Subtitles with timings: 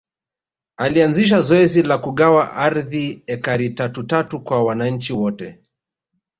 [0.77, 5.63] Alanzisha zoezi la kugawa ardhi ekari tatu tatu kwa wananchi wote